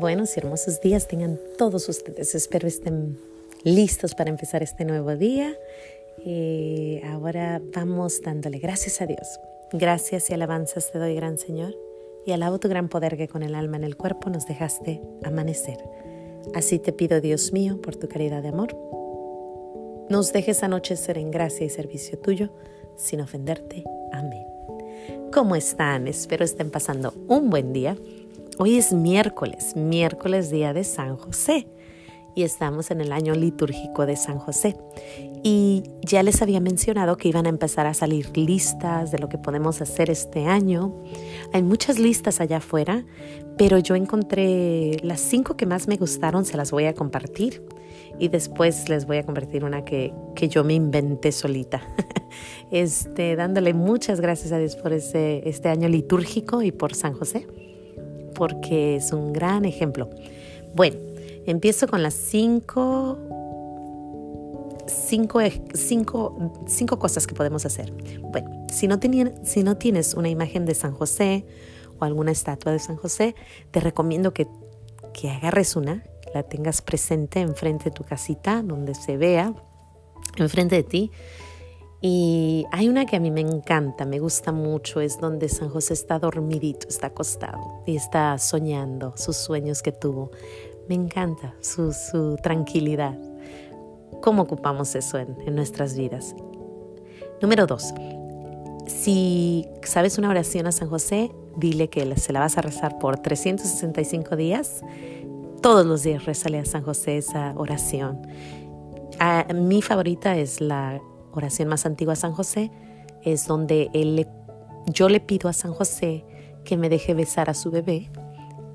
buenos 0.00 0.34
y 0.34 0.40
hermosos 0.40 0.80
días 0.80 1.06
tengan 1.06 1.38
todos 1.58 1.88
ustedes. 1.90 2.34
Espero 2.34 2.66
estén 2.66 3.18
listos 3.64 4.14
para 4.14 4.30
empezar 4.30 4.62
este 4.62 4.86
nuevo 4.86 5.14
día. 5.14 5.54
Eh, 6.24 7.02
ahora 7.06 7.60
vamos 7.74 8.22
dándole 8.22 8.58
gracias 8.58 9.02
a 9.02 9.06
Dios. 9.06 9.38
Gracias 9.72 10.30
y 10.30 10.34
alabanzas 10.34 10.90
te 10.90 10.98
doy, 10.98 11.14
gran 11.14 11.36
Señor, 11.36 11.76
y 12.24 12.32
alabo 12.32 12.58
tu 12.58 12.68
gran 12.70 12.88
poder 12.88 13.18
que 13.18 13.28
con 13.28 13.42
el 13.42 13.54
alma 13.54 13.76
en 13.76 13.84
el 13.84 13.96
cuerpo 13.96 14.30
nos 14.30 14.46
dejaste 14.46 15.02
amanecer. 15.22 15.76
Así 16.54 16.78
te 16.78 16.94
pido, 16.94 17.20
Dios 17.20 17.52
mío, 17.52 17.78
por 17.82 17.94
tu 17.94 18.08
caridad 18.08 18.42
de 18.42 18.48
amor, 18.48 18.74
nos 20.08 20.32
dejes 20.32 20.62
anochecer 20.62 21.18
en 21.18 21.30
gracia 21.30 21.66
y 21.66 21.68
servicio 21.68 22.18
tuyo, 22.18 22.48
sin 22.96 23.20
ofenderte. 23.20 23.84
Amén. 24.12 24.46
¿Cómo 25.30 25.54
están? 25.56 26.08
Espero 26.08 26.44
estén 26.44 26.70
pasando 26.70 27.12
un 27.28 27.50
buen 27.50 27.74
día. 27.74 27.96
Hoy 28.62 28.76
es 28.76 28.92
miércoles, 28.92 29.74
miércoles 29.74 30.50
día 30.50 30.74
de 30.74 30.84
San 30.84 31.16
José 31.16 31.66
y 32.34 32.42
estamos 32.42 32.90
en 32.90 33.00
el 33.00 33.10
año 33.10 33.34
litúrgico 33.34 34.04
de 34.04 34.16
San 34.16 34.38
José. 34.38 34.76
Y 35.42 35.84
ya 36.02 36.22
les 36.22 36.42
había 36.42 36.60
mencionado 36.60 37.16
que 37.16 37.28
iban 37.28 37.46
a 37.46 37.48
empezar 37.48 37.86
a 37.86 37.94
salir 37.94 38.36
listas 38.36 39.12
de 39.12 39.18
lo 39.18 39.30
que 39.30 39.38
podemos 39.38 39.80
hacer 39.80 40.10
este 40.10 40.44
año. 40.44 40.94
Hay 41.54 41.62
muchas 41.62 41.98
listas 41.98 42.42
allá 42.42 42.58
afuera, 42.58 43.06
pero 43.56 43.78
yo 43.78 43.94
encontré 43.94 44.98
las 45.02 45.22
cinco 45.22 45.56
que 45.56 45.64
más 45.64 45.88
me 45.88 45.96
gustaron, 45.96 46.44
se 46.44 46.58
las 46.58 46.70
voy 46.70 46.84
a 46.84 46.92
compartir. 46.92 47.64
Y 48.18 48.28
después 48.28 48.90
les 48.90 49.06
voy 49.06 49.16
a 49.16 49.24
compartir 49.24 49.64
una 49.64 49.86
que, 49.86 50.12
que 50.34 50.50
yo 50.50 50.64
me 50.64 50.74
inventé 50.74 51.32
solita. 51.32 51.80
este, 52.70 53.36
dándole 53.36 53.72
muchas 53.72 54.20
gracias 54.20 54.52
a 54.52 54.58
Dios 54.58 54.76
por 54.76 54.92
ese, 54.92 55.48
este 55.48 55.70
año 55.70 55.88
litúrgico 55.88 56.60
y 56.60 56.72
por 56.72 56.94
San 56.94 57.14
José 57.14 57.46
porque 58.40 58.96
es 58.96 59.12
un 59.12 59.34
gran 59.34 59.66
ejemplo. 59.66 60.08
Bueno, 60.74 60.96
empiezo 61.44 61.86
con 61.86 62.02
las 62.02 62.14
cinco, 62.14 63.18
cinco, 64.86 65.40
cinco, 65.74 66.64
cinco 66.66 66.98
cosas 66.98 67.26
que 67.26 67.34
podemos 67.34 67.66
hacer. 67.66 67.92
Bueno, 68.22 68.66
si 68.72 68.88
no, 68.88 68.98
si 69.42 69.62
no 69.62 69.76
tienes 69.76 70.14
una 70.14 70.30
imagen 70.30 70.64
de 70.64 70.74
San 70.74 70.94
José 70.94 71.44
o 71.98 72.04
alguna 72.06 72.30
estatua 72.30 72.72
de 72.72 72.78
San 72.78 72.96
José, 72.96 73.34
te 73.72 73.80
recomiendo 73.80 74.32
que, 74.32 74.48
que 75.12 75.28
agarres 75.28 75.76
una, 75.76 76.02
la 76.32 76.42
tengas 76.42 76.80
presente 76.80 77.40
enfrente 77.40 77.84
de 77.84 77.90
tu 77.90 78.04
casita, 78.04 78.62
donde 78.62 78.94
se 78.94 79.18
vea, 79.18 79.52
enfrente 80.38 80.76
de 80.76 80.82
ti 80.82 81.10
y 82.02 82.64
hay 82.72 82.88
una 82.88 83.04
que 83.04 83.16
a 83.16 83.20
mí 83.20 83.30
me 83.30 83.42
encanta, 83.42 84.06
me 84.06 84.18
gusta 84.18 84.52
mucho, 84.52 85.00
es 85.00 85.20
donde 85.20 85.48
San 85.48 85.68
José 85.68 85.94
está 85.94 86.18
dormidito, 86.18 86.88
está 86.88 87.08
acostado 87.08 87.82
y 87.86 87.96
está 87.96 88.38
soñando 88.38 89.14
sus 89.16 89.36
sueños 89.36 89.82
que 89.82 89.92
tuvo. 89.92 90.30
Me 90.88 90.94
encanta 90.94 91.54
su, 91.60 92.36
tranquilidad. 92.42 93.18
¿Cómo 94.22 94.42
ocupamos 94.42 94.94
eso 94.94 95.18
en, 95.18 95.36
en 95.46 95.54
nuestras 95.54 95.96
vidas? 95.96 96.34
Número 97.40 97.66
dos, 97.66 97.92
si 98.86 99.66
sabes 99.82 100.18
una 100.18 100.30
oración 100.30 100.66
a 100.66 100.72
San 100.72 100.88
José, 100.88 101.32
dile 101.56 101.88
que 101.88 102.16
se 102.16 102.32
la 102.32 102.40
vas 102.40 102.58
a 102.58 102.62
rezar 102.62 102.98
por 102.98 103.18
365 103.18 104.36
días. 104.36 104.82
Todos 105.62 105.86
los 105.86 106.02
días 106.02 106.24
rezale 106.24 106.58
a 106.58 106.64
San 106.64 106.82
José 106.82 107.18
esa 107.18 107.54
oración. 107.56 108.26
A, 109.18 109.46
mi 109.54 109.80
favorita 109.82 110.36
es 110.36 110.60
la 110.60 111.00
oración 111.32 111.68
más 111.68 111.86
antigua 111.86 112.14
a 112.14 112.16
San 112.16 112.32
José, 112.32 112.70
es 113.22 113.46
donde 113.46 113.90
él 113.92 114.26
yo 114.86 115.08
le 115.08 115.20
pido 115.20 115.48
a 115.48 115.52
San 115.52 115.72
José 115.72 116.24
que 116.64 116.76
me 116.76 116.88
deje 116.88 117.14
besar 117.14 117.50
a 117.50 117.54
su 117.54 117.70
bebé 117.70 118.10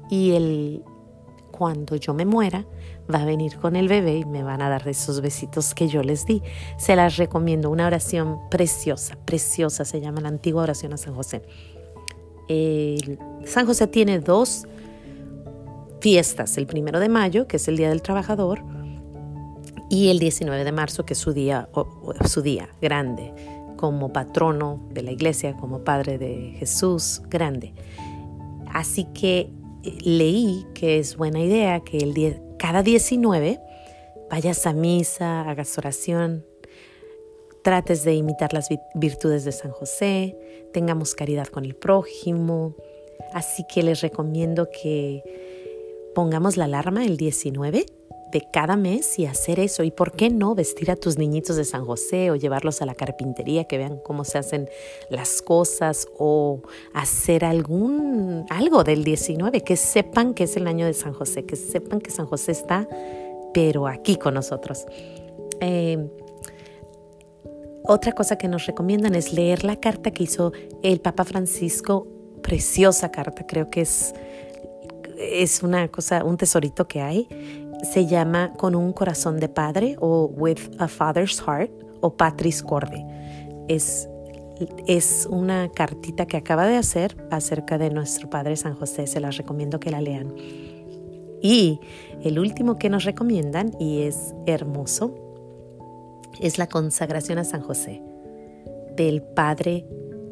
y 0.09 0.31
él, 0.31 0.83
cuando 1.51 1.95
yo 1.95 2.13
me 2.13 2.25
muera, 2.25 2.65
va 3.13 3.21
a 3.21 3.25
venir 3.25 3.57
con 3.57 3.75
el 3.75 3.87
bebé 3.87 4.17
y 4.17 4.25
me 4.25 4.43
van 4.43 4.61
a 4.61 4.69
dar 4.69 4.87
esos 4.87 5.21
besitos 5.21 5.73
que 5.73 5.87
yo 5.87 6.03
les 6.03 6.25
di. 6.25 6.41
Se 6.77 6.95
las 6.95 7.17
recomiendo, 7.17 7.69
una 7.69 7.87
oración 7.87 8.39
preciosa, 8.49 9.17
preciosa, 9.25 9.85
se 9.85 10.01
llama 10.01 10.21
la 10.21 10.29
antigua 10.29 10.63
oración 10.63 10.93
a 10.93 10.97
San 10.97 11.15
José. 11.15 11.43
San 13.45 13.65
José 13.65 13.87
tiene 13.87 14.19
dos 14.19 14.67
fiestas, 15.99 16.57
el 16.57 16.67
primero 16.67 16.99
de 16.99 17.09
mayo, 17.09 17.47
que 17.47 17.57
es 17.57 17.67
el 17.67 17.77
Día 17.77 17.89
del 17.89 18.01
Trabajador, 18.01 18.63
y 19.89 20.09
el 20.09 20.19
19 20.19 20.63
de 20.63 20.71
marzo, 20.71 21.05
que 21.05 21.13
es 21.13 21.19
su 21.19 21.33
día, 21.33 21.69
su 22.27 22.41
día 22.41 22.69
grande, 22.81 23.33
como 23.77 24.11
patrono 24.11 24.79
de 24.91 25.03
la 25.03 25.11
iglesia, 25.11 25.55
como 25.57 25.83
padre 25.83 26.17
de 26.17 26.55
Jesús, 26.57 27.21
grande. 27.29 27.73
Así 28.73 29.05
que 29.13 29.51
eh, 29.83 29.97
leí 30.03 30.65
que 30.73 30.99
es 30.99 31.17
buena 31.17 31.39
idea 31.39 31.81
que 31.81 31.97
el 31.97 32.13
día, 32.13 32.41
cada 32.57 32.83
19 32.83 33.59
vayas 34.29 34.65
a 34.65 34.73
misa, 34.73 35.41
hagas 35.41 35.77
oración, 35.77 36.45
trates 37.63 38.03
de 38.03 38.15
imitar 38.15 38.53
las 38.53 38.69
virtudes 38.95 39.45
de 39.45 39.51
San 39.51 39.71
José, 39.71 40.37
tengamos 40.73 41.15
caridad 41.15 41.47
con 41.47 41.65
el 41.65 41.75
prójimo. 41.75 42.75
Así 43.33 43.65
que 43.71 43.83
les 43.83 44.01
recomiendo 44.01 44.69
que 44.69 45.23
pongamos 46.13 46.57
la 46.57 46.65
alarma 46.65 47.05
el 47.05 47.17
19 47.17 47.85
de 48.31 48.41
cada 48.51 48.75
mes 48.75 49.19
y 49.19 49.25
hacer 49.25 49.59
eso. 49.59 49.83
¿Y 49.83 49.91
por 49.91 50.11
qué 50.11 50.29
no 50.29 50.55
vestir 50.55 50.91
a 50.91 50.95
tus 50.95 51.17
niñitos 51.17 51.55
de 51.55 51.65
San 51.65 51.85
José 51.85 52.31
o 52.31 52.35
llevarlos 52.35 52.81
a 52.81 52.85
la 52.85 52.95
carpintería 52.95 53.65
que 53.65 53.77
vean 53.77 53.99
cómo 54.03 54.23
se 54.23 54.37
hacen 54.37 54.69
las 55.09 55.41
cosas 55.41 56.07
o 56.17 56.61
hacer 56.93 57.45
algún 57.45 58.45
algo 58.49 58.83
del 58.83 59.03
19 59.03 59.61
que 59.61 59.77
sepan 59.77 60.33
que 60.33 60.45
es 60.45 60.57
el 60.57 60.67
año 60.67 60.85
de 60.85 60.93
San 60.93 61.13
José, 61.13 61.45
que 61.45 61.55
sepan 61.55 62.01
que 62.01 62.11
San 62.11 62.25
José 62.25 62.51
está 62.51 62.87
pero 63.53 63.87
aquí 63.87 64.17
con 64.17 64.33
nosotros. 64.33 64.85
Eh, 65.61 66.09
otra 67.83 68.11
cosa 68.11 68.37
que 68.37 68.47
nos 68.47 68.65
recomiendan 68.65 69.15
es 69.15 69.31
leer 69.31 69.63
la 69.63 69.79
carta 69.79 70.11
que 70.11 70.23
hizo 70.23 70.51
el 70.83 70.99
Papa 70.99 71.23
Francisco, 71.23 72.07
preciosa 72.41 73.11
carta, 73.11 73.45
creo 73.47 73.69
que 73.69 73.81
es 73.81 74.13
es 75.17 75.63
una 75.63 75.87
cosa, 75.87 76.23
un 76.23 76.37
tesorito 76.37 76.87
que 76.87 77.01
hay 77.01 77.27
se 77.83 78.05
llama 78.05 78.53
Con 78.57 78.75
un 78.75 78.93
corazón 78.93 79.39
de 79.39 79.49
padre 79.49 79.95
o 79.99 80.25
With 80.25 80.59
a 80.79 80.87
Father's 80.87 81.41
Heart 81.41 81.71
o 82.01 82.15
Patris 82.15 82.63
Corde. 82.63 83.05
Es, 83.67 84.07
es 84.87 85.27
una 85.29 85.69
cartita 85.69 86.25
que 86.25 86.37
acaba 86.37 86.65
de 86.67 86.77
hacer 86.77 87.15
acerca 87.31 87.77
de 87.77 87.89
nuestro 87.89 88.29
Padre 88.29 88.55
San 88.55 88.75
José. 88.75 89.07
Se 89.07 89.19
las 89.19 89.37
recomiendo 89.37 89.79
que 89.79 89.91
la 89.91 90.01
lean. 90.01 90.33
Y 91.41 91.79
el 92.23 92.39
último 92.39 92.77
que 92.77 92.89
nos 92.89 93.03
recomiendan, 93.03 93.71
y 93.79 94.03
es 94.03 94.33
hermoso, 94.45 95.13
es 96.39 96.57
la 96.57 96.67
consagración 96.67 97.37
a 97.37 97.43
San 97.43 97.61
José 97.61 98.01
del 98.95 99.21
Padre 99.21 99.85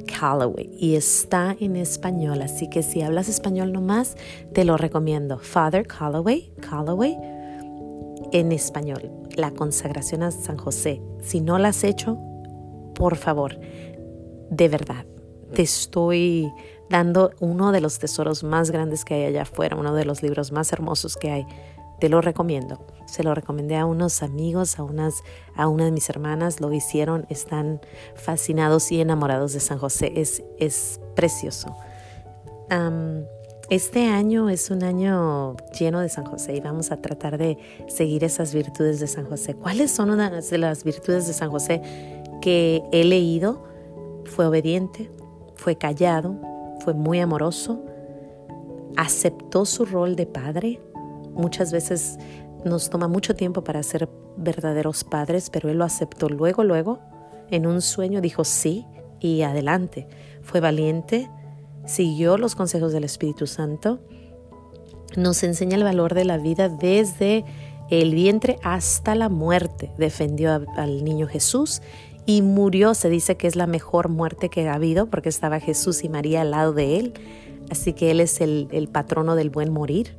Calloway 0.06 0.70
y 0.78 0.96
está 0.96 1.56
en 1.60 1.76
español, 1.76 2.42
así 2.42 2.70
que 2.70 2.84
si 2.84 3.02
hablas 3.02 3.30
español 3.30 3.72
nomás, 3.72 4.16
te 4.54 4.66
lo 4.66 4.78
recomiendo. 4.78 5.40
Father 5.40 5.86
Calloway, 5.86 6.52
Calloway 6.62 7.18
en 8.34 8.52
español, 8.52 9.12
la 9.36 9.52
consagración 9.52 10.24
a 10.24 10.32
San 10.32 10.58
José. 10.58 11.02
Si 11.22 11.40
no 11.40 11.60
la 11.60 11.70
has 11.70 11.84
hecho, 11.84 12.18
por 12.96 13.16
favor, 13.16 13.60
de 14.50 14.68
verdad, 14.68 15.06
te 15.54 15.62
estoy 15.62 16.52
dando 16.90 17.32
uno 17.40 17.72
de 17.72 17.80
los 17.80 18.00
tesoros 18.00 18.44
más 18.44 18.72
grandes 18.72 19.06
que 19.06 19.14
hay 19.14 19.26
allá 19.26 19.44
afuera, 19.44 19.78
uno 19.78 19.94
de 19.94 20.06
los 20.06 20.24
libros 20.24 20.52
más 20.52 20.74
hermosos 20.74 21.16
que 21.16 21.32
hay. 21.32 21.48
Te 22.00 22.10
lo 22.10 22.22
recomiendo. 22.22 22.86
Se 23.06 23.24
lo 23.24 23.36
recomendé 23.36 23.78
a 23.78 23.86
unos 23.86 24.24
amigos, 24.24 24.80
a, 24.80 24.84
unas, 24.84 25.24
a 25.56 25.68
una 25.68 25.86
de 25.86 25.92
mis 25.92 26.10
hermanas, 26.10 26.60
lo 26.60 26.74
hicieron, 26.74 27.28
están 27.30 27.82
fascinados 28.16 28.92
y 28.92 29.00
enamorados 29.00 29.54
de 29.54 29.60
San 29.60 29.78
José. 29.78 30.12
Es, 30.16 30.44
es 30.58 31.00
precioso. 31.16 31.76
Este 33.70 34.10
año 34.10 34.50
es 34.50 34.70
un 34.72 34.84
año 34.84 35.56
lleno 35.80 36.02
de 36.02 36.10
San 36.10 36.26
José 36.26 36.54
y 36.54 36.60
vamos 36.60 36.92
a 36.92 36.98
tratar 36.98 37.38
de 37.38 37.58
seguir 37.88 38.26
esas 38.26 38.54
virtudes 38.54 39.00
de 39.00 39.08
San 39.08 39.26
José. 39.26 39.56
¿Cuáles 39.56 39.90
son 39.90 40.10
unas 40.10 40.50
de 40.50 40.58
las 40.58 40.84
virtudes 40.84 41.28
de 41.28 41.34
San 41.34 41.50
José 41.50 41.82
que 42.42 42.84
he 42.92 43.06
leído? 43.06 43.64
Fue 44.26 44.46
obediente, 44.46 45.10
fue 45.56 45.78
callado, 45.78 46.36
fue 46.82 46.94
muy 46.94 47.22
amoroso, 47.22 47.82
aceptó 48.98 49.64
su 49.64 49.86
rol 49.86 50.18
de 50.18 50.26
padre. 50.26 50.82
Muchas 51.32 51.72
veces 51.72 52.18
nos 52.66 52.90
toma 52.90 53.08
mucho 53.08 53.34
tiempo 53.34 53.64
para 53.64 53.82
ser 53.82 54.10
verdaderos 54.36 55.06
padres, 55.06 55.50
pero 55.50 55.70
él 55.70 55.78
lo 55.78 55.86
aceptó 55.86 56.28
luego, 56.28 56.66
luego. 56.66 57.00
En 57.50 57.66
un 57.66 57.82
sueño 57.82 58.20
dijo 58.20 58.44
sí 58.44 58.86
y 59.22 59.44
adelante. 59.44 60.06
Fue 60.42 60.60
valiente 60.60 61.30
siguió 61.86 62.38
los 62.38 62.56
consejos 62.56 62.94
del 62.94 63.04
Espíritu 63.04 63.48
Santo, 63.48 64.00
nos 65.16 65.44
enseña 65.44 65.76
el 65.76 65.84
valor 65.84 66.14
de 66.14 66.26
la 66.26 66.38
vida 66.38 66.70
desde 66.70 67.46
el 67.90 68.16
vientre 68.16 68.58
hasta 68.64 69.16
la 69.16 69.30
muerte. 69.30 69.92
Defendió 69.98 70.66
al 70.76 71.04
niño 71.04 71.28
Jesús 71.28 71.82
y 72.26 72.42
murió. 72.42 72.94
Se 72.94 73.10
dice 73.10 73.38
que 73.38 73.48
es 73.48 73.56
la 73.56 73.68
mejor 73.68 74.10
muerte 74.10 74.50
que 74.50 74.68
ha 74.68 74.74
habido 74.74 75.08
porque 75.08 75.30
estaba 75.30 75.60
Jesús 75.60 76.04
y 76.04 76.10
María 76.10 76.42
al 76.42 76.52
lado 76.52 76.74
de 76.74 77.00
él. 77.00 77.14
Así 77.70 77.94
que 77.94 78.12
él 78.12 78.20
es 78.20 78.42
el, 78.42 78.90
patrono 78.92 79.36
del 79.36 79.50
buen 79.50 79.72
morir. 79.72 80.16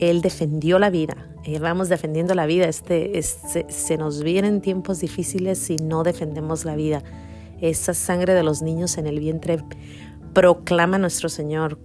él 0.00 0.20
defendió 0.20 0.78
la 0.78 0.90
vida. 0.90 1.16
Eh, 1.44 1.58
vamos 1.58 1.88
defendiendo 1.88 2.34
la 2.34 2.46
vida. 2.46 2.66
Este, 2.66 3.20
se 3.22 3.96
nos 3.96 4.22
vienen 4.22 4.60
tiempos 4.60 5.00
difíciles 5.00 5.58
si 5.58 5.76
no 5.76 6.02
defendemos 6.02 6.64
la 6.64 6.76
vida. 6.76 7.02
Esa 7.60 7.94
sangre 7.94 8.34
de 8.34 8.42
los 8.42 8.62
niños 8.62 8.98
en 8.98 9.06
el 9.06 9.20
vientre 9.20 9.62
proclama 10.32 10.98
nuestro 10.98 11.28
Señor 11.28 11.78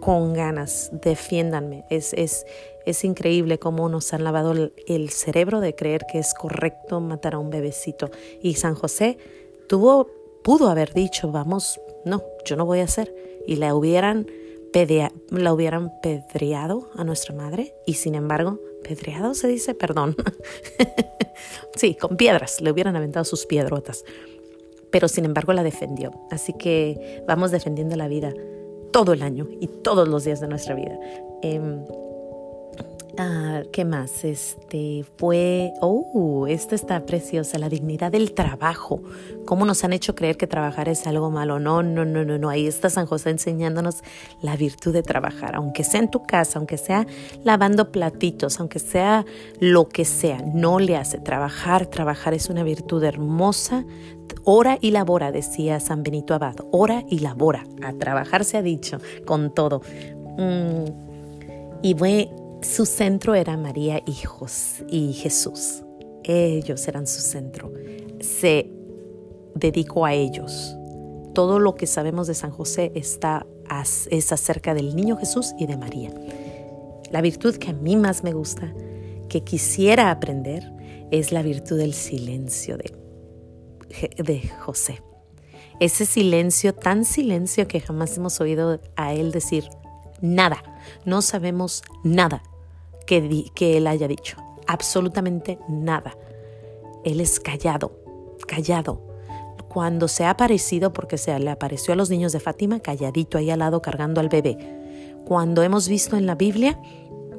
con 0.00 0.34
ganas, 0.34 0.90
defiéndanme. 0.92 1.84
Es, 1.90 2.12
es, 2.12 2.46
es 2.84 3.04
increíble 3.04 3.58
cómo 3.58 3.88
nos 3.88 4.12
han 4.12 4.24
lavado 4.24 4.70
el, 4.86 5.10
cerebro 5.10 5.60
de 5.60 5.74
creer 5.74 6.06
que 6.10 6.18
es 6.18 6.32
correcto 6.34 7.00
matar 7.00 7.34
a 7.34 7.38
un 7.38 7.50
bebecito. 7.50 8.10
Y 8.40 8.54
San 8.54 8.74
José 8.74 9.18
tuvo, 9.68 10.08
pudo 10.42 10.68
haber 10.68 10.94
dicho, 10.94 11.30
vamos, 11.30 11.80
no, 12.04 12.22
yo 12.44 12.56
no 12.56 12.64
voy 12.64 12.80
a 12.80 12.84
hacer. 12.84 13.14
Y 13.46 13.56
la 13.56 13.74
hubieran, 13.74 14.26
la 15.30 15.52
hubieran 15.52 15.92
pedreado 16.00 16.90
a 16.94 17.04
nuestra 17.04 17.34
madre. 17.34 17.74
Y 17.86 17.94
sin 17.94 18.14
embargo, 18.14 18.60
pedreado 18.84 19.34
se 19.34 19.48
dice, 19.48 19.74
perdón. 19.74 20.14
sí, 21.74 21.94
con 21.94 22.16
piedras, 22.16 22.60
le 22.60 22.70
hubieran 22.70 22.96
aventado 22.96 23.24
sus 23.24 23.46
piedrotas 23.46 24.04
pero 24.96 25.08
sin 25.08 25.26
embargo 25.26 25.52
la 25.52 25.62
defendió. 25.62 26.10
Así 26.30 26.54
que 26.54 27.22
vamos 27.28 27.50
defendiendo 27.50 27.96
la 27.96 28.08
vida 28.08 28.32
todo 28.94 29.12
el 29.12 29.20
año 29.20 29.46
y 29.60 29.66
todos 29.66 30.08
los 30.08 30.24
días 30.24 30.40
de 30.40 30.48
nuestra 30.48 30.74
vida. 30.74 30.98
Em, 31.42 31.84
ah, 33.18 33.62
¿Qué 33.72 33.84
más? 33.84 34.24
Este 34.24 35.04
fue, 35.16 35.72
oh, 35.80 36.46
esta 36.46 36.74
está 36.74 37.04
preciosa, 37.06 37.58
la 37.58 37.68
dignidad 37.68 38.12
del 38.12 38.32
trabajo. 38.32 39.00
¿Cómo 39.44 39.64
nos 39.64 39.84
han 39.84 39.92
hecho 39.92 40.14
creer 40.14 40.36
que 40.36 40.46
trabajar 40.46 40.88
es 40.88 41.06
algo 41.06 41.30
malo? 41.30 41.58
No, 41.58 41.82
no, 41.82 42.04
no, 42.04 42.24
no, 42.24 42.38
no. 42.38 42.48
Ahí 42.48 42.66
está 42.66 42.90
San 42.90 43.06
José 43.06 43.30
enseñándonos 43.30 44.02
la 44.42 44.56
virtud 44.56 44.92
de 44.92 45.02
trabajar, 45.02 45.56
aunque 45.56 45.84
sea 45.84 46.00
en 46.00 46.10
tu 46.10 46.22
casa, 46.24 46.58
aunque 46.58 46.78
sea 46.78 47.06
lavando 47.44 47.92
platitos, 47.92 48.60
aunque 48.60 48.78
sea 48.78 49.24
lo 49.60 49.88
que 49.88 50.04
sea, 50.04 50.38
no 50.38 50.78
le 50.78 50.96
hace 50.96 51.18
trabajar. 51.18 51.86
Trabajar 51.86 52.34
es 52.34 52.48
una 52.50 52.62
virtud 52.62 53.02
hermosa 53.04 53.84
Ora 54.44 54.78
y 54.80 54.90
labora, 54.92 55.32
decía 55.32 55.80
San 55.80 56.02
Benito 56.02 56.34
Abad. 56.34 56.56
Ora 56.70 57.04
y 57.08 57.18
labora. 57.18 57.64
A 57.82 57.92
trabajar 57.92 58.44
se 58.44 58.56
ha 58.56 58.62
dicho 58.62 58.98
con 59.24 59.52
todo. 59.52 59.82
Mm, 60.38 60.84
y 61.82 61.94
fue, 61.94 62.30
su 62.66 62.84
centro 62.84 63.34
era 63.34 63.56
María 63.56 64.02
hijos 64.06 64.82
y 64.90 65.12
Jesús. 65.12 65.82
Ellos 66.24 66.86
eran 66.88 67.06
su 67.06 67.20
centro. 67.20 67.72
Se 68.20 68.70
dedicó 69.54 70.04
a 70.04 70.14
ellos. 70.14 70.76
Todo 71.32 71.60
lo 71.60 71.76
que 71.76 71.86
sabemos 71.86 72.26
de 72.26 72.34
San 72.34 72.50
José 72.50 72.90
está, 72.94 73.46
es 74.10 74.32
acerca 74.32 74.74
del 74.74 74.96
niño 74.96 75.16
Jesús 75.16 75.54
y 75.58 75.66
de 75.66 75.76
María. 75.76 76.12
La 77.10 77.20
virtud 77.20 77.56
que 77.56 77.70
a 77.70 77.72
mí 77.72 77.94
más 77.94 78.24
me 78.24 78.32
gusta, 78.32 78.74
que 79.28 79.44
quisiera 79.44 80.10
aprender, 80.10 80.72
es 81.12 81.30
la 81.30 81.42
virtud 81.42 81.78
del 81.78 81.94
silencio 81.94 82.76
de 82.76 82.92
de 84.18 84.48
José. 84.60 85.02
Ese 85.78 86.04
silencio, 86.04 86.74
tan 86.74 87.04
silencio 87.04 87.68
que 87.68 87.80
jamás 87.80 88.16
hemos 88.16 88.40
oído 88.40 88.80
a 88.96 89.14
él 89.14 89.30
decir 89.30 89.68
nada. 90.20 90.62
No 91.04 91.22
sabemos 91.22 91.82
nada 92.02 92.42
que, 93.06 93.76
él 93.76 93.86
haya 93.86 94.08
dicho. 94.08 94.36
Absolutamente 94.66 95.58
nada. 95.68 96.16
Él 97.04 97.20
es 97.20 97.40
callado, 97.40 97.92
callado. 98.46 99.00
Cuando 99.68 100.08
se 100.08 100.24
ha 100.24 100.30
aparecido, 100.30 100.92
porque 100.92 101.18
se 101.18 101.38
le 101.38 101.50
apareció 101.50 101.92
a 101.92 101.96
los 101.96 102.10
niños 102.10 102.32
de 102.32 102.40
Fátima, 102.40 102.80
calladito 102.80 103.38
ahí 103.38 103.50
al 103.50 103.60
lado 103.60 103.82
cargando 103.82 104.20
al 104.20 104.28
bebé. 104.28 104.56
Cuando 105.24 105.62
hemos 105.62 105.88
visto 105.88 106.16
en 106.16 106.26
la 106.26 106.34
Biblia, 106.34 106.80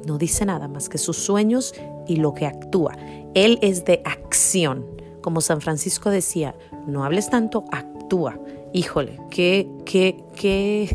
no 0.06 0.18
dice 0.18 0.44
nada 0.44 0.68
más 0.68 0.88
que 0.88 0.98
sus 0.98 1.16
sueños 1.16 1.74
y 2.06 2.16
lo 2.16 2.34
que 2.34 2.46
actúa. 2.46 2.96
Él 3.34 3.58
es 3.60 3.84
de 3.84 4.02
acción. 4.04 4.86
Como 5.20 5.40
San 5.40 5.60
Francisco 5.60 6.10
decía, 6.10 6.54
no 6.86 7.04
hables 7.04 7.28
tanto, 7.28 7.64
actúa. 7.72 8.38
Híjole, 8.72 9.18
qué, 9.30 9.68
qué, 9.84 10.22
qué, 10.36 10.94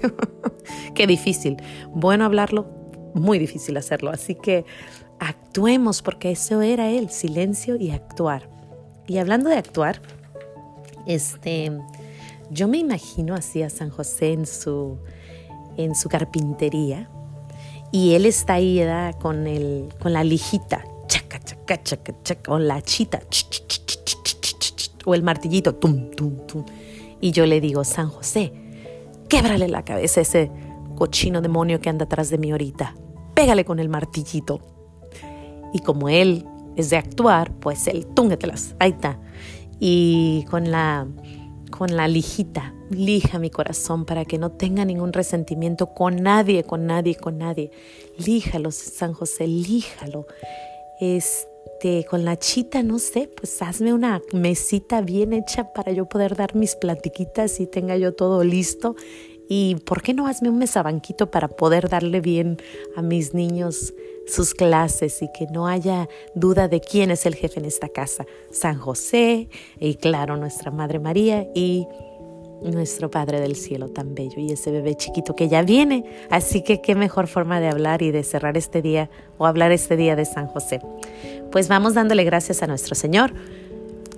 qué 0.96 1.08
difícil. 1.08 1.58
Bueno 1.94 2.25
hablarlo, 2.25 2.68
muy 3.13 3.39
difícil 3.39 3.77
hacerlo. 3.77 4.12
Así 4.12 4.36
que 4.36 4.65
actuemos 5.19 6.01
porque 6.01 6.31
eso 6.31 6.62
era 6.62 6.89
él, 6.89 7.10
silencio 7.10 7.75
y 7.75 7.92
actuar. 7.92 8.50
Y 9.07 9.18
hablando 9.18 9.50
de 9.50 9.57
actuar, 9.57 10.01
este, 11.07 11.71
yo 12.51 12.68
me 12.68 12.77
imagino 12.77 13.36
así 13.36 13.63
a 13.63 13.69
San 13.69 13.89
José 13.89 14.33
en 14.33 14.45
su, 14.45 14.98
en 15.77 15.95
su 15.95 16.10
carpintería 16.10 17.10
y 17.92 18.15
él 18.15 18.25
está 18.25 18.56
ahí 18.56 18.81
con, 19.21 19.45
el, 19.45 19.89
con 20.01 20.13
la 20.13 20.24
lijita, 20.24 20.83
chaca, 21.07 21.39
chaca, 21.39 21.83
chaca, 21.83 22.13
chaca, 22.24 22.44
con 22.44 22.68
la 22.68 22.81
chita, 22.81 23.21
o 25.06 25.13
el 25.13 25.21
martillito, 25.21 25.75
tum, 25.75 26.10
tum, 26.12 26.38
tum. 26.48 26.65
Y 27.21 27.31
yo 27.31 27.45
le 27.45 27.62
digo, 27.62 27.83
San 27.83 28.10
José, 28.10 28.51
québrale 29.30 29.68
la 29.68 29.86
cabeza 29.86 30.21
a 30.21 30.24
ese 30.24 30.51
cochino 30.95 31.42
demonio 31.42 31.81
que 31.81 31.89
anda 31.89 32.06
atrás 32.06 32.30
de 32.30 32.38
mí 32.38 32.51
ahorita. 32.51 32.95
Pégale 33.33 33.65
con 33.65 33.80
el 33.80 33.89
martillito. 33.89 34.62
Y 35.74 35.80
como 35.80 36.09
él 36.09 36.45
es 36.75 36.89
de 36.89 36.97
actuar, 36.97 37.51
pues 37.59 37.88
él, 37.88 38.06
túngetelas, 38.07 38.75
ahí 38.80 38.91
está. 38.91 39.19
Y 39.80 40.45
con 40.50 40.71
la, 40.71 41.07
con 41.71 41.95
la 41.95 42.07
lijita, 42.07 42.74
lija 42.89 43.39
mi 43.39 43.50
corazón 43.50 44.06
para 44.06 44.25
que 44.25 44.38
no 44.38 44.51
tenga 44.51 44.85
ningún 44.85 45.13
resentimiento 45.13 45.88
con 45.88 46.18
nadie, 46.18 46.63
con 46.63 46.85
nadie, 46.85 47.15
con 47.15 47.38
nadie. 47.38 47.71
Líjalo, 48.18 48.71
San 48.71 49.13
José, 49.13 49.47
líjalo. 49.47 50.27
Este 51.00 52.06
con 52.09 52.24
la 52.24 52.38
chita, 52.38 52.81
no 52.81 52.97
sé, 52.97 53.29
pues 53.36 53.62
hazme 53.62 53.94
una 53.94 54.21
mesita 54.31 55.01
bien 55.01 55.33
hecha 55.33 55.74
para 55.74 55.91
yo 55.91 56.06
poder 56.06 56.36
dar 56.36 56.56
mis 56.56 56.75
platiquitas 56.75 57.59
y 57.59 57.68
tenga 57.68 57.97
yo 57.97 58.13
todo 58.13 58.44
listo. 58.44 58.95
Y 59.55 59.75
¿por 59.75 60.01
qué 60.01 60.15
no 60.15 60.25
hazme 60.25 60.50
un 60.50 60.57
mesabanquito 60.57 61.29
para 61.29 61.47
poder 61.47 61.88
darle 61.88 62.21
bien 62.21 62.57
a 62.95 63.03
mis 63.03 63.35
niños 63.35 63.94
sus 64.25 64.55
clases 64.55 65.21
y 65.21 65.31
que 65.31 65.45
no 65.45 65.67
haya 65.67 66.09
duda 66.33 66.67
de 66.67 66.81
quién 66.81 67.11
es 67.11 67.27
el 67.27 67.35
jefe 67.35 67.59
en 67.59 67.65
esta 67.65 67.88
casa? 67.88 68.25
San 68.50 68.79
José 68.79 69.50
y 69.79 69.94
claro, 69.94 70.38
nuestra 70.38 70.71
Madre 70.71 70.97
María 70.97 71.47
y 71.53 71.85
nuestro 72.63 73.11
Padre 73.11 73.41
del 73.41 73.55
Cielo 73.55 73.89
tan 73.89 74.15
bello 74.15 74.39
y 74.39 74.53
ese 74.53 74.72
bebé 74.72 74.95
chiquito 74.95 75.36
que 75.36 75.48
ya 75.50 75.62
viene. 75.62 76.03
Así 76.31 76.63
que 76.63 76.81
qué 76.81 76.95
mejor 76.95 77.27
forma 77.27 77.60
de 77.60 77.67
hablar 77.67 78.01
y 78.01 78.10
de 78.10 78.24
cerrar 78.24 78.57
este 78.57 78.81
día 78.81 79.12
o 79.38 79.45
hablar 79.45 79.72
este 79.72 79.95
día 79.95 80.15
de 80.15 80.25
San 80.25 80.48
José. 80.48 80.81
Pues 81.51 81.67
vamos 81.67 81.93
dándole 81.93 82.24
gracias 82.24 82.63
a 82.63 82.65
nuestro 82.65 82.95
Señor. 82.95 83.36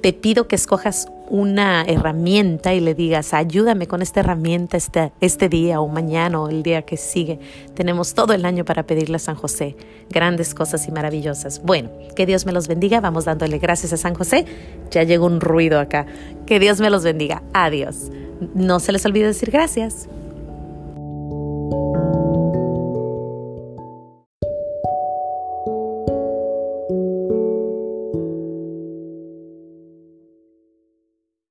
Te 0.06 0.14
pido 0.14 0.48
que 0.48 0.56
escojas 0.56 1.08
una 1.32 1.82
herramienta 1.82 2.76
y 2.76 2.80
le 2.80 2.94
digas, 2.94 3.34
ayúdame 3.34 3.88
con 3.88 4.04
esta 4.04 4.20
herramienta 4.20 4.78
este, 4.78 5.12
este 5.20 5.50
día 5.50 5.82
o 5.82 5.88
mañana 5.88 6.40
o 6.40 6.48
el 6.48 6.62
día 6.62 6.84
que 6.84 6.96
sigue. 6.96 7.40
Tenemos 7.74 8.14
todo 8.14 8.34
el 8.34 8.46
año 8.46 8.66
para 8.66 8.84
pedirle 8.84 9.16
a 9.16 9.20
San 9.20 9.34
José 9.34 9.76
grandes 10.12 10.54
cosas 10.54 10.88
y 10.88 10.92
maravillosas. 10.92 11.60
Bueno, 11.64 11.90
que 12.16 12.28
Dios 12.28 12.46
me 12.46 12.52
los 12.52 12.68
bendiga. 12.68 13.02
Vamos 13.02 13.26
dándole 13.26 13.58
gracias 13.58 13.94
a 13.94 13.98
San 13.98 14.14
José. 14.14 14.46
Ya 14.92 15.02
llegó 15.02 15.26
un 15.26 15.42
ruido 15.42 15.80
acá. 15.80 16.06
Que 16.46 16.60
Dios 16.60 16.80
me 16.80 16.92
los 16.92 17.04
bendiga. 17.04 17.42
Adiós. 17.54 18.12
No 18.54 18.80
se 18.80 18.92
les 18.92 19.04
olvide 19.08 19.26
decir 19.26 19.50
gracias. 19.50 20.08